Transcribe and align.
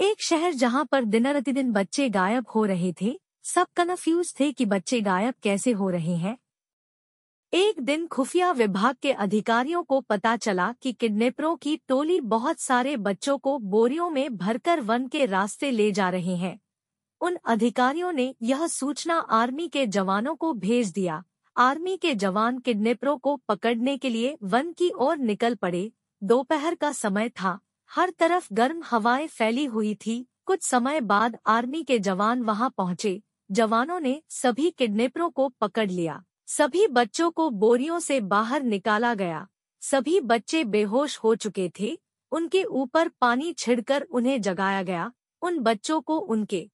एक 0.00 0.22
शहर 0.22 0.52
जहाँ 0.52 0.84
पर 0.84 1.04
दिन 1.04 1.32
प्रतिदिन 1.32 1.72
बच्चे 1.72 2.08
गायब 2.08 2.46
हो 2.54 2.64
रहे 2.64 2.94
थे 3.00 3.20
सब 3.42 3.66
कन्फ्यूज़ 3.76 4.34
थे 4.40 4.52
कि 4.52 4.64
बच्चे 4.64 5.00
गायब 5.00 5.34
कैसे 5.42 5.70
हो 5.70 5.90
रहे 5.90 6.14
हैं। 6.16 6.38
एक 7.52 7.80
दिन 7.80 8.06
खुफिया 8.06 8.52
विभाग 8.52 8.96
के 9.02 9.12
अधिकारियों 9.12 9.82
को 9.82 10.00
पता 10.00 10.36
चला 10.36 10.74
कि 10.82 10.92
किडनैपरों 10.92 11.56
की 11.56 11.76
टोली 11.76 12.20
बहुत 12.20 12.60
सारे 12.60 12.96
बच्चों 12.96 13.38
को 13.38 13.58
बोरियों 13.58 14.10
में 14.10 14.36
भरकर 14.36 14.80
वन 14.80 15.08
के 15.08 15.26
रास्ते 15.26 15.70
ले 15.70 15.92
जा 15.92 16.10
रहे 16.10 16.36
हैं। 16.36 16.60
उन 17.20 17.38
अधिकारियों 17.44 18.12
ने 18.12 18.34
यह 18.42 18.66
सूचना 18.66 19.14
आर्मी 19.14 19.68
के 19.68 19.86
जवानों 19.86 20.36
को 20.36 20.52
भेज 20.52 20.90
दिया। 20.90 21.24
आर्मी 21.56 21.96
के 21.96 22.14
जवान 22.14 22.58
किडनैपरों 22.58 23.18
को 23.18 23.36
पकड़ने 23.36 23.98
के 23.98 24.08
लिए 24.08 24.36
वन 24.42 24.72
की 24.72 24.90
ओर 24.90 25.16
निकल 25.16 25.54
पड़े। 25.54 25.92
दोपहर 26.22 26.74
का 26.74 26.92
समय 26.92 27.28
था। 27.28 27.58
हर 27.90 28.10
तरफ़ 28.10 28.48
गर्म 28.52 28.82
हवाएँ 28.84 29.26
फैली 29.26 29.64
हुई 29.64 29.94
थी। 29.94 30.26
कुछ 30.46 30.62
समय 30.62 31.00
बाद 31.00 31.38
आर्मी 31.46 31.82
के 31.82 31.98
जवान 31.98 32.42
वहाँ 32.42 32.74
पहुँचे। 32.76 33.22
जवानों 33.50 34.00
ने 34.00 34.22
सभी 34.28 34.70
किडनैपरों 34.70 35.30
को 35.30 35.48
पकड़ 35.48 35.90
लिया। 35.90 36.24
सभी 36.46 36.86
बच्चों 36.86 37.30
को 37.30 37.50
बोरियों 37.50 37.98
से 38.00 38.20
बाहर 38.20 38.62
निकाला 38.62 39.14
गया। 39.14 39.46
सभी 39.82 40.20
बच्चे 40.20 40.64
बेहोश 40.64 41.18
हो 41.18 41.34
चुके 41.34 41.70
थे। 41.80 41.98
उनके 42.32 42.64
ऊपर 42.64 43.08
पानी 43.08 43.52
छिड़कर 43.52 44.02
उन्हें 44.02 44.40
जगाया 44.40 44.82
गया। 44.82 45.12
उन 45.42 45.58
बच्चों 45.58 46.00
को 46.00 46.18
उनके 46.18 46.70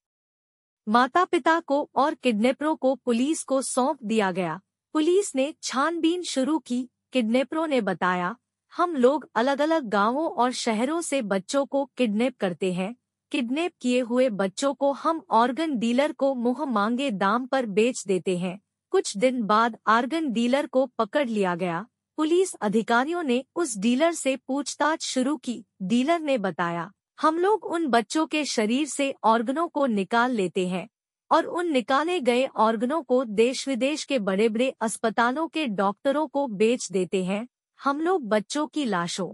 माता 0.88 1.24
पिता 1.24 1.60
को 1.60 1.90
और 1.96 2.15
किडनैपरों 2.15 2.76
को 2.76 2.95
पुलिस 2.95 3.42
को 3.42 3.62
सौंप 3.62 3.98
दिया 4.02 4.32
गया। 4.32 4.60
पुलिस 4.92 5.34
ने 5.34 5.54
छानबीन 5.62 6.23
शुरू 6.23 6.59
की। 6.59 6.90
किडनैपरों 7.12 7.66
ने 7.66 7.80
बताया 7.80 8.37
हम 8.74 8.95
लोग 8.96 9.28
अलग 9.34 9.60
अलग 9.60 9.88
गाँवों 9.88 10.28
और 10.28 10.52
शहरों 10.52 11.01
से 11.01 11.23
बच्चों 11.23 11.66
को 11.66 11.84
किडनैप 11.96 12.37
करते 12.41 12.73
हैं। 12.73 12.95
किडनैप 13.32 13.73
किए 13.80 14.01
हुए 14.01 14.28
बच्चों 14.30 14.74
को 14.74 14.92
हम 14.92 15.23
ऑर्गन 15.30 15.77
डीलर 15.78 16.12
को 16.12 16.34
मुँह 16.34 16.65
मांगे 16.65 17.10
दाम 17.10 17.46
पर 17.46 17.66
बेच 17.66 18.02
देते 18.07 18.37
हैं। 18.38 18.59
कुछ 18.93 19.16
दिन 19.16 19.43
बाद 19.43 19.76
आर्गन 19.87 20.32
डीलर 20.32 20.66
को 20.66 20.85
पकड़ 20.98 21.29
लिया 21.29 21.54
गया। 21.54 21.87
पुलिस 22.18 22.54
अधिकारियों 22.54 23.23
ने 23.23 23.43
उस 23.57 23.76
डीलर 23.79 24.13
से 24.13 24.37
पूछताछ 24.48 25.04
शुरू 25.04 25.37
की। 25.37 25.65
डीलर 25.82 26.20
ने 26.20 26.38
बताया, 26.38 26.91
हम 27.18 27.38
लोग 27.38 27.65
उन 27.65 27.87
बच्चों 27.87 28.26
के 28.26 28.45
शरीर 28.45 28.87
से 28.87 29.15
ऑर्गनों 29.24 29.68
को 29.68 29.87
निकाल 29.87 30.32
लेते 30.32 30.68
हैं 30.68 30.88
और 31.30 31.45
उन 31.45 31.73
निकाले 31.73 32.20
गए 32.20 32.46
ऑर्गनों 32.46 33.02
को 33.02 33.24
देश 33.24 33.66
विदेश 33.68 34.04
के 34.04 34.18
बड़े 34.18 34.48
बड़े 34.48 34.74
अस्पतालों 34.80 35.48
के 35.48 35.66
डॉक्टरों 35.66 36.26
को 36.26 36.46
बेच 36.46 36.93
देते 36.93 37.24
हैं। 37.24 37.46
हम 37.80 38.00
लोग 38.00 38.28
बच्चों 38.28 38.66
की 38.66 38.84
लाशों 38.84 39.26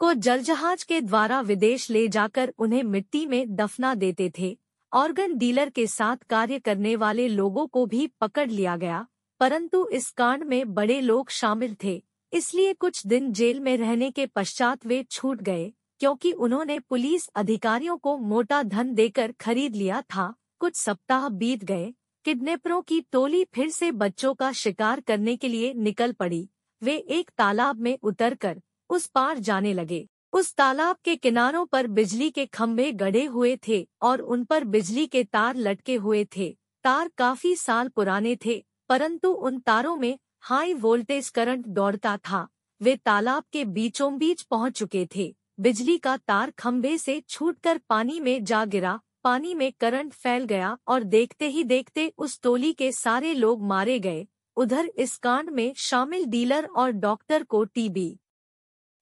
को 0.00 0.12
जलजहाज 0.14 0.82
के 0.82 1.00
द्वारा 1.00 1.40
विदेश 1.40 1.88
ले 1.90 2.06
जाकर 2.08 2.52
उन्हें 2.58 2.82
मिट्टी 2.82 3.24
में 3.26 3.54
दफना 3.56 3.94
देते 3.94 4.30
थे। 4.38 4.56
ऑर्गन 4.92 5.36
डीलर 5.38 5.70
के 5.70 5.86
साथ 5.86 6.16
कार्य 6.30 6.58
करने 6.58 6.94
वाले 6.96 7.26
लोगों 7.28 7.66
को 7.66 7.84
भी 7.86 8.06
पकड़ 8.20 8.48
लिया 8.50 8.76
गया, 8.76 9.06
परंतु 9.40 9.86
इस 9.88 10.10
कांड 10.10 10.44
में 10.44 10.74
बड़े 10.74 11.00
लोग 11.00 11.30
शामिल 11.30 11.74
थे, 11.84 12.02
इसलिए 12.32 12.72
कुछ 12.74 13.06
दिन 13.06 13.32
जेल 13.32 13.60
में 13.60 13.76
रहने 13.76 14.10
के 14.10 14.26
पश्चात 14.26 14.86
वे 14.86 15.02
छूट 15.02 15.42
गए, 15.42 15.72
क्योंकि 16.00 16.32
उन्होंने 16.32 16.78
पुलिस 16.80 17.26
अधिकारियों 17.34 17.96
को 17.96 18.16
मोटा 18.18 18.62
धन 18.64 18.94
देकर 18.94 19.32
खरीद 19.40 19.76
लिया 19.76 20.00
था। 20.06 20.34
कुछ 20.58 20.76
सप्ताह 20.76 21.28
बीत 21.30 21.64
गए, 21.64 21.92
किडनैपरों 22.24 22.80
की 22.82 23.00
टोली 23.12 23.42
फिर 23.44 23.68
से 23.70 23.90
बच्चों 23.94 24.32
का 24.34 24.52
शिकार 24.52 25.00
करने 25.00 25.36
के 25.36 25.48
लिए 25.48 25.72
निकल 25.74 26.12
पड़ी। 26.12 26.48
वे 26.82 26.96
एक 26.96 27.30
तालाब 27.38 27.80
में 27.80 27.96
उतरकर 28.02 28.60
उस 28.90 29.06
पार 29.06 29.38
जाने 29.38 29.72
लगे। 29.74 30.06
उस 30.32 30.54
तालाब 30.54 30.96
के 31.04 31.14
किनारों 31.16 31.64
पर 31.66 31.86
बिजली 31.88 32.30
के 32.30 32.44
खंभे 32.46 32.90
गड़े 32.92 33.24
हुए 33.24 33.56
थे 33.68 33.86
और 34.02 34.20
उन 34.20 34.44
पर 34.44 34.64
बिजली 34.66 35.06
के 35.06 35.22
तार 35.24 35.56
लटके 35.56 35.94
हुए 35.96 36.24
थे। 36.36 36.50
तार 36.84 37.10
काफ़ी 37.18 37.54
साल 37.56 37.88
पुराने 37.88 38.36
थे, 38.36 38.62
परंतु 38.90 39.30
उन 39.30 39.58
तारों 39.58 39.96
में 39.96 40.18
हाई 40.40 40.74
वोल्टेज 40.74 41.28
करंट 41.28 41.66
दौड़ता 41.66 42.16
था। 42.16 42.46
वे 42.80 42.96
तालाब 42.96 43.44
के 43.52 43.64
बीचों 43.64 44.16
बीच 44.18 44.42
पहुँच 44.42 44.78
चुके 44.78 45.06
थे। 45.16 45.34
बिजली 45.60 45.98
का 45.98 46.16
तार 46.16 46.50
खंभे 46.50 46.96
से 46.98 47.20
छूटकर 47.28 47.80
पानी 47.88 48.20
में 48.20 48.44
जा 48.44 48.64
गिरा। 48.64 48.98
पानी 49.24 49.54
में 49.54 49.72
करंट 49.80 50.12
फैल 50.12 50.44
गया 50.44 50.76
और 50.88 51.02
देखते 51.04 51.48
ही 51.48 51.64
देखते 51.64 52.12
उस 52.18 52.40
टोली 52.42 52.72
के 52.72 52.90
सारे 52.92 53.32
लोग 53.34 53.62
मारे 53.62 53.98
गए। 53.98 54.26
उधर 54.58 54.86
इस 54.96 55.16
कांड 55.16 55.50
में 55.50 55.72
शामिल 55.76 56.24
डीलर 56.24 56.64
और 56.66 56.90
डॉक्टर 56.90 57.42
को 57.42 57.64
टीबी 57.64 58.08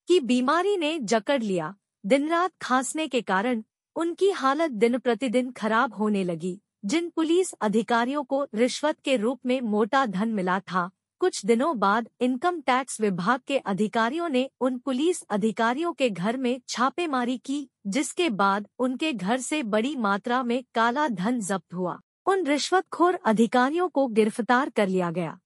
की 0.08 0.18
बीमारी 0.20 0.76
ने 0.76 0.98
जकड़ 0.98 1.42
लिया। 1.42 1.74
दिन 2.04 2.28
रात 2.28 2.52
खांसने 2.62 3.06
के 3.08 3.20
कारण 3.22 3.62
उनकी 3.96 4.30
हालत 4.30 4.70
दिन 4.70 4.98
प्रतिदिन 4.98 5.50
खराब 5.50 5.94
होने 5.94 6.24
लगी। 6.24 6.60
जिन 6.84 7.08
पुलिस 7.10 7.52
अधिकारियों 7.52 8.24
को 8.24 8.46
रिश्वत 8.54 9.00
के 9.00 9.16
रूप 9.16 9.40
में 9.46 9.60
मोटा 9.60 10.04
धन 10.06 10.28
मिला 10.28 10.58
था, 10.60 10.90
कुछ 11.20 11.44
दिनों 11.46 11.78
बाद 11.78 12.08
इनकम 12.20 12.60
टैक्स 12.60 13.00
विभाग 13.00 13.40
के 13.46 13.58
अधिकारियों 13.58 14.28
ने 14.28 14.48
उन 14.60 14.78
पुलिस 14.78 15.22
अधिकारियों 15.22 15.92
के 15.92 16.10
घर 16.10 16.36
में 16.36 16.60
छापेमारी 16.68 17.38
की, 17.38 17.68
जिसके 17.86 18.28
बाद 18.30 18.68
उनके 18.78 19.12
घर 19.12 19.40
से 19.40 19.62
बड़ी 19.62 19.96
मात्रा 19.96 20.42
में 20.42 20.62
काला 20.74 21.08
धन 21.08 21.40
जब्त 21.40 21.74
हुआ। 21.74 21.98
उन 22.26 22.46
रिश्वतखोर 22.46 23.14
अधिकारियों 23.14 23.88
को 23.88 24.06
गिरफ़्तार 24.06 24.70
कर 24.70 24.88
लिया 24.88 25.10
गया। 25.10 25.38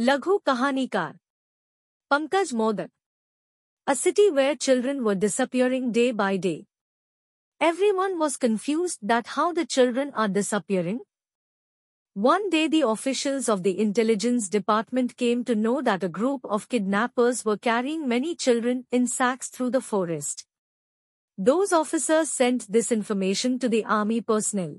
लघु 0.00 0.40
Kahanikar 0.42 1.16
Pankaj 2.10 2.54
modak 2.54 2.88
A 3.86 3.94
city 3.94 4.30
where 4.30 4.56
children 4.56 5.04
were 5.04 5.14
disappearing 5.14 5.92
day 5.92 6.12
by 6.12 6.38
day. 6.38 6.64
Everyone 7.60 8.18
was 8.18 8.38
confused 8.38 9.00
that 9.02 9.26
how 9.26 9.52
the 9.52 9.66
children 9.66 10.10
are 10.14 10.28
disappearing. 10.28 11.00
One 12.14 12.48
day 12.48 12.68
the 12.68 12.88
officials 12.88 13.50
of 13.50 13.64
the 13.64 13.78
intelligence 13.78 14.48
department 14.48 15.18
came 15.18 15.44
to 15.44 15.54
know 15.54 15.82
that 15.82 16.02
a 16.02 16.08
group 16.08 16.40
of 16.44 16.70
kidnappers 16.70 17.44
were 17.44 17.58
carrying 17.58 18.08
many 18.08 18.34
children 18.34 18.86
in 18.90 19.06
sacks 19.06 19.50
through 19.50 19.70
the 19.70 19.82
forest. 19.82 20.46
Those 21.36 21.70
officers 21.70 22.30
sent 22.30 22.72
this 22.72 22.90
information 22.90 23.58
to 23.58 23.68
the 23.68 23.84
army 23.84 24.22
personnel. 24.22 24.76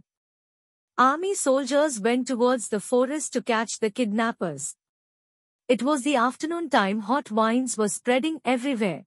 Army 0.98 1.36
soldiers 1.36 2.00
went 2.00 2.28
towards 2.28 2.70
the 2.70 2.80
forest 2.80 3.34
to 3.34 3.44
catch 3.44 3.78
the 3.80 3.92
kidnappers. 3.92 4.76
It 5.70 5.82
was 5.82 6.04
the 6.04 6.18
afternoon 6.18 6.70
time 6.70 7.00
hot 7.00 7.32
wines 7.32 7.78
were 7.78 7.88
spreading 7.88 8.42
everywhere. 8.44 9.06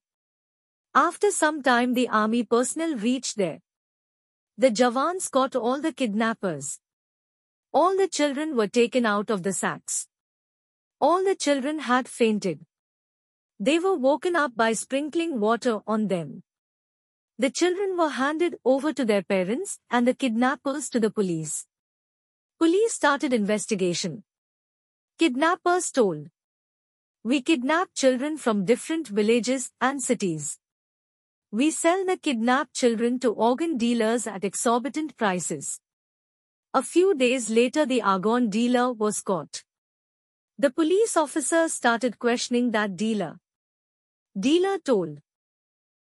After 0.95 1.31
some 1.31 1.63
time 1.63 1.93
the 1.93 2.09
army 2.09 2.45
personnel 2.45 2.97
reached 2.97 3.37
there. 3.37 3.61
The 4.57 4.71
Jawans 4.71 5.31
caught 5.31 5.55
all 5.55 5.83
the 5.83 5.93
kidnappers. 5.93 6.81
All 7.75 7.95
the 7.95 8.09
children 8.09 8.57
were 8.57 8.69
taken 8.69 9.05
out 9.05 9.29
of 9.29 9.43
the 9.43 9.53
sacks. 9.53 10.09
All 10.99 11.23
the 11.23 11.35
children 11.35 11.81
had 11.81 12.09
fainted. 12.09 12.65
They 13.61 13.79
were 13.79 13.95
woken 13.95 14.35
up 14.35 14.57
by 14.57 14.73
sprinkling 14.73 15.39
water 15.39 15.81
on 15.87 16.09
them. 16.09 16.43
The 17.39 17.51
children 17.51 17.99
were 17.99 18.09
handed 18.09 18.57
over 18.65 18.95
to 18.95 19.05
their 19.05 19.23
parents 19.23 19.79
and 19.91 20.09
the 20.09 20.15
kidnappers 20.15 20.89
to 20.89 21.01
the 21.01 21.11
police. 21.11 21.67
Police 22.59 22.95
started 22.95 23.35
investigation. 23.35 24.25
Kidnappers 25.19 25.91
told. 25.91 26.29
We 27.27 27.43
kidnap 27.43 27.89
children 27.93 28.37
from 28.37 28.65
different 28.65 29.09
villages 29.09 29.73
and 29.81 30.01
cities. 30.01 30.61
We 31.51 31.73
sell 31.73 32.05
the 32.05 32.17
kidnapped 32.17 32.73
children 32.73 33.19
to 33.19 33.33
organ 33.33 33.77
dealers 33.77 34.29
at 34.29 34.45
exorbitant 34.45 35.17
prices. 35.17 35.81
A 36.73 36.83
few 36.83 37.17
days 37.17 37.51
later 37.51 37.85
the 37.85 38.01
organ 38.01 38.49
dealer 38.49 38.93
was 38.93 39.23
caught. 39.23 39.65
The 40.57 40.71
police 40.71 41.17
officer 41.17 41.69
started 41.69 42.21
questioning 42.21 42.71
that 42.71 42.97
dealer. 42.97 43.41
Dealer 44.39 44.79
told. 44.79 45.19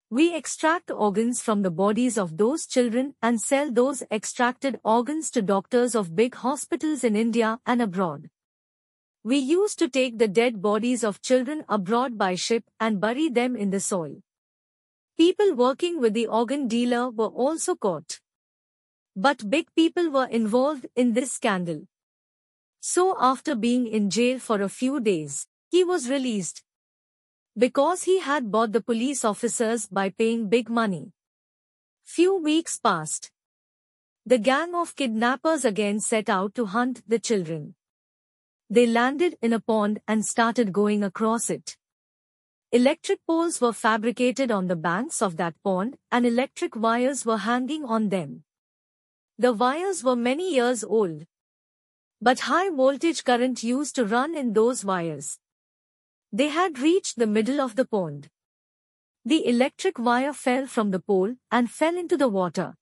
We 0.10 0.36
extract 0.36 0.90
organs 0.90 1.40
from 1.40 1.62
the 1.62 1.70
bodies 1.70 2.18
of 2.18 2.38
those 2.38 2.66
children 2.66 3.14
and 3.22 3.40
sell 3.40 3.72
those 3.72 4.02
extracted 4.10 4.80
organs 4.84 5.30
to 5.34 5.44
doctors 5.44 5.94
of 5.94 6.16
big 6.16 6.34
hospitals 6.34 7.04
in 7.04 7.16
India 7.16 7.60
and 7.68 7.80
abroad. 7.80 8.32
We 9.24 9.38
used 9.38 9.78
to 9.80 9.88
take 9.88 10.18
the 10.18 10.28
dead 10.28 10.64
bodies 10.64 11.04
of 11.04 11.22
children 11.22 11.64
abroad 11.70 12.18
by 12.18 12.34
ship 12.34 12.64
and 12.80 13.00
bury 13.00 13.30
them 13.30 13.56
in 13.56 13.70
the 13.70 13.80
soil. 13.80 14.16
People 15.16 15.54
working 15.54 16.02
with 16.02 16.14
the 16.16 16.26
organ 16.26 16.68
dealer 16.68 17.12
were 17.12 17.28
also 17.28 17.76
caught. 17.76 18.20
But 19.16 19.48
big 19.48 19.68
people 19.76 20.10
were 20.10 20.26
involved 20.26 20.88
in 20.96 21.14
this 21.14 21.34
scandal. 21.34 21.84
So 22.80 23.16
after 23.20 23.54
being 23.54 23.86
in 23.86 24.10
jail 24.10 24.40
for 24.40 24.60
a 24.60 24.70
few 24.70 25.00
days, 25.00 25.46
he 25.70 25.84
was 25.84 26.10
released. 26.10 26.64
Because 27.56 28.04
he 28.04 28.22
had 28.22 28.50
bought 28.52 28.72
the 28.72 28.82
police 28.82 29.24
officers 29.24 29.86
by 29.86 30.10
paying 30.10 30.50
big 30.50 30.68
money. 30.68 31.12
Few 32.04 32.38
weeks 32.38 32.80
passed. 32.80 33.30
The 34.26 34.40
gang 34.40 34.74
of 34.74 34.96
kidnappers 34.96 35.64
again 35.64 36.00
set 36.00 36.28
out 36.28 36.56
to 36.56 36.66
hunt 36.66 37.04
the 37.08 37.20
children. 37.20 37.76
They 38.72 38.88
landed 38.88 39.38
in 39.42 39.52
a 39.52 39.60
pond 39.60 40.00
and 40.08 40.26
started 40.26 40.72
going 40.72 41.04
across 41.04 41.50
it. 41.50 41.76
Electric 42.72 43.20
poles 43.28 43.60
were 43.60 43.74
fabricated 43.74 44.50
on 44.50 44.68
the 44.68 44.78
banks 44.78 45.22
of 45.22 45.36
that 45.36 45.56
pond 45.62 45.98
and 46.10 46.26
electric 46.26 46.78
wires 46.78 47.26
were 47.26 47.40
hanging 47.40 47.84
on 47.84 48.08
them. 48.08 48.46
The 49.38 49.52
wires 49.52 50.06
were 50.06 50.16
many 50.16 50.56
years 50.56 50.86
old. 50.86 51.26
But 52.22 52.48
high 52.52 52.70
voltage 52.70 53.26
current 53.26 53.62
used 53.62 53.94
to 53.96 54.06
run 54.06 54.38
in 54.38 54.54
those 54.54 54.86
wires. 54.86 55.38
They 56.32 56.48
had 56.48 56.80
reached 56.80 57.20
the 57.20 57.28
middle 57.28 57.60
of 57.60 57.76
the 57.76 57.84
pond. 57.84 58.30
The 59.26 59.46
electric 59.50 60.00
wire 60.00 60.32
fell 60.32 60.66
from 60.66 60.92
the 60.92 61.02
pole 61.02 61.36
and 61.52 61.70
fell 61.70 61.98
into 61.98 62.16
the 62.16 62.30
water. 62.30 62.76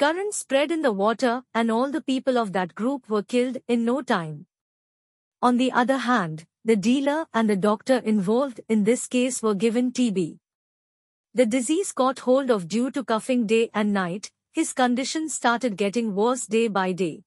Current 0.00 0.34
spread 0.34 0.72
in 0.72 0.82
the 0.82 0.90
water 0.90 1.44
and 1.54 1.70
all 1.70 1.92
the 1.92 2.02
people 2.02 2.36
of 2.36 2.52
that 2.54 2.74
group 2.74 3.08
were 3.08 3.22
killed 3.22 3.58
in 3.68 3.84
no 3.84 4.02
time. 4.02 4.47
On 5.40 5.56
the 5.56 5.72
other 5.72 5.98
hand, 5.98 6.44
the 6.64 6.76
dealer 6.76 7.26
and 7.32 7.48
the 7.48 7.56
doctor 7.56 7.98
involved 7.98 8.60
in 8.68 8.84
this 8.84 9.06
case 9.06 9.42
were 9.42 9.54
given 9.54 9.92
TB. 9.92 10.38
The 11.34 11.46
disease 11.46 11.92
caught 11.92 12.20
hold 12.20 12.50
of 12.50 12.68
due 12.68 12.90
to 12.90 13.04
coughing 13.04 13.46
day 13.46 13.70
and 13.72 13.92
night, 13.92 14.30
his 14.52 14.72
condition 14.72 15.28
started 15.28 15.76
getting 15.76 16.14
worse 16.14 16.46
day 16.46 16.68
by 16.68 16.92
day. 16.92 17.22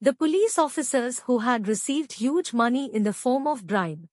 The 0.00 0.14
police 0.14 0.58
officers 0.58 1.20
who 1.20 1.40
had 1.40 1.68
received 1.68 2.14
huge 2.14 2.52
money 2.52 2.90
in 2.94 3.02
the 3.02 3.12
form 3.12 3.46
of 3.46 3.66
bribe 3.66 4.08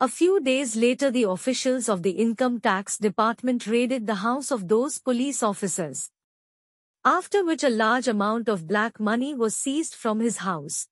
a 0.00 0.06
few 0.06 0.38
days 0.38 0.76
later 0.76 1.10
the 1.10 1.24
officials 1.24 1.88
of 1.88 2.04
the 2.04 2.12
income 2.12 2.60
tax 2.60 2.98
department 2.98 3.66
raided 3.66 4.06
the 4.06 4.14
house 4.14 4.52
of 4.52 4.68
those 4.68 5.00
police 5.00 5.42
officers. 5.42 6.08
After 7.04 7.44
which 7.44 7.64
a 7.64 7.68
large 7.68 8.06
amount 8.06 8.48
of 8.48 8.68
black 8.68 9.00
money 9.00 9.34
was 9.34 9.56
seized 9.56 9.96
from 9.96 10.20
his 10.20 10.36
house. 10.36 10.86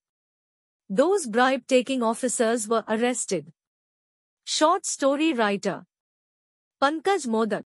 Those 0.88 1.26
bribe-taking 1.26 2.02
officers 2.02 2.68
were 2.68 2.84
arrested. 2.86 3.52
Short 4.44 4.86
story 4.86 5.32
writer 5.32 5.84
Pankaj 6.80 7.26
Modak 7.26 7.64